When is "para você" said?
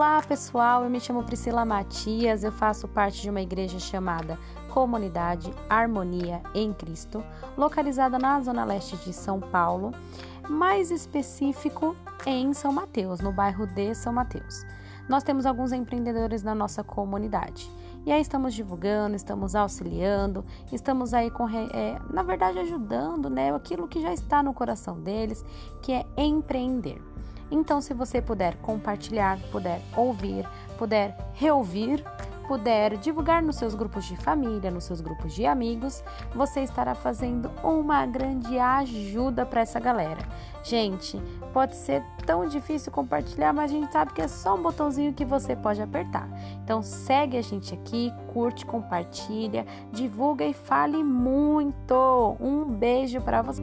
53.20-53.62